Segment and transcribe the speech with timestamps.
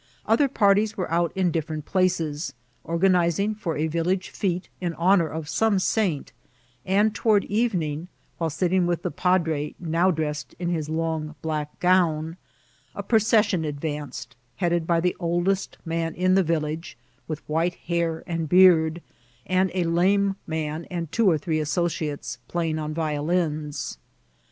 [0.25, 2.53] Other parties were out in different places,
[2.83, 6.33] organizing for a village fftte in honour of some saint;
[6.83, 8.07] and toward evening,
[8.39, 12.37] while sitting with the padre, now dressed in his long black gown,
[12.95, 16.97] a pro cession advanced, headed by the oldest man in the vil lage,
[17.27, 19.03] with white hair and beard,
[19.45, 23.99] and a lame man and two or three associates playing on violins.